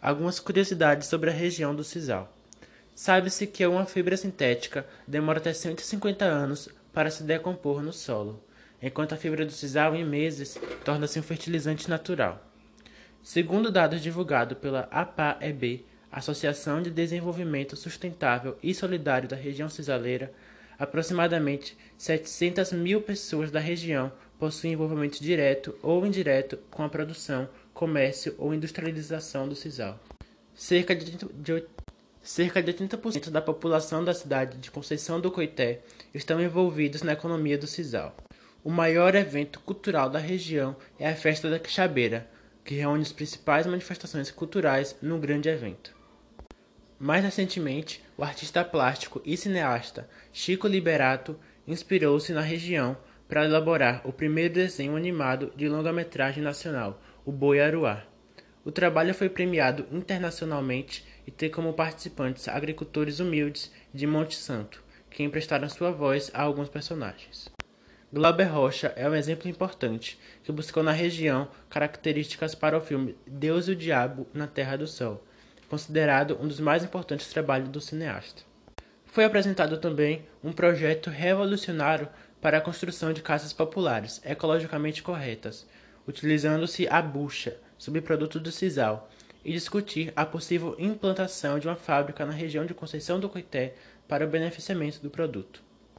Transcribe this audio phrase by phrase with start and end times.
[0.00, 2.32] Algumas curiosidades sobre a região do sisal.
[2.94, 8.42] Sabe-se que uma fibra sintética demora até 150 anos para se decompor no solo,
[8.80, 12.44] enquanto a fibra do sisal, em meses, torna-se um fertilizante natural.
[13.22, 20.32] Segundo dados divulgados pela APAEB, Associação de Desenvolvimento Sustentável e Solidário da região cisaleira,
[20.78, 27.48] aproximadamente 700 mil pessoas da região possuem envolvimento direto ou indireto com a produção,
[27.78, 30.00] comércio ou industrialização do sisal.
[30.52, 31.64] Cerca de, de,
[32.20, 35.82] cerca de 80% da população da cidade de Conceição do Coité
[36.12, 38.16] estão envolvidos na economia do sisal.
[38.64, 42.28] O maior evento cultural da região é a Festa da Quixabeira,
[42.64, 45.94] que reúne as principais manifestações culturais num grande evento.
[46.98, 52.96] Mais recentemente, o artista plástico e cineasta Chico Liberato inspirou-se na região
[53.28, 58.02] para elaborar o primeiro desenho animado de longa-metragem nacional, o Boi Aruá.
[58.64, 65.22] O trabalho foi premiado internacionalmente e tem como participantes agricultores humildes de Monte Santo, que
[65.22, 67.48] emprestaram sua voz a alguns personagens.
[68.10, 73.68] Glauber Rocha é um exemplo importante que buscou na região características para o filme Deus
[73.68, 75.22] e o Diabo na Terra do Sol,
[75.68, 78.42] considerado um dos mais importantes trabalhos do cineasta.
[79.04, 82.08] Foi apresentado também um projeto revolucionário
[82.40, 85.66] para a construção de casas populares ecologicamente corretas,
[86.06, 89.10] utilizando-se a bucha, subproduto do sisal,
[89.44, 93.74] e discutir a possível implantação de uma fábrica na região de Conceição do Coité
[94.06, 95.67] para o beneficiamento do produto.